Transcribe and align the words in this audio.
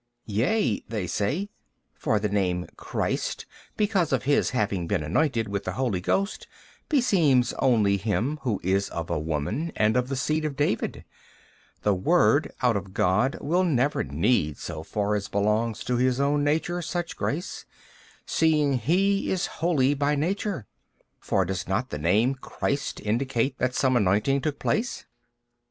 B. 0.25 0.33
Yea 0.33 0.83
(they 0.89 1.05
say): 1.05 1.49
for 1.93 2.17
the 2.17 2.27
name 2.27 2.65
Christ 2.75 3.45
because 3.77 4.11
of 4.11 4.23
his 4.23 4.49
having 4.49 4.87
been 4.87 5.03
anointed 5.03 5.47
with 5.47 5.63
the 5.63 5.73
Holy 5.73 6.01
Ghost 6.01 6.47
beseems 6.89 7.53
only 7.59 7.97
him 7.97 8.39
who 8.41 8.59
is 8.63 8.89
of 8.89 9.11
a 9.11 9.19
woman 9.19 9.71
and 9.75 9.95
of 9.95 10.07
the 10.09 10.15
seed 10.15 10.43
of 10.43 10.55
David: 10.55 11.05
the 11.83 11.93
Word 11.93 12.51
out 12.63 12.75
of 12.75 12.95
God 12.95 13.37
will 13.41 13.63
never 13.63 14.03
need 14.03 14.57
so 14.57 14.81
far 14.81 15.13
as 15.13 15.27
belongs 15.27 15.83
to 15.83 15.97
His 15.97 16.19
own 16.19 16.43
Nature 16.43 16.81
such 16.81 17.15
grace, 17.15 17.65
seeing 18.25 18.79
He 18.79 19.29
is 19.29 19.45
holy 19.61 19.93
by 19.93 20.15
Nature. 20.15 20.65
For 21.19 21.45
does 21.45 21.67
not 21.67 21.91
the 21.91 21.99
Name 21.99 22.33
Christ 22.33 22.99
indicate 23.01 23.59
that 23.59 23.75
some 23.75 23.95
anointing 23.95 24.41
took 24.41 24.57
place? 24.57 25.05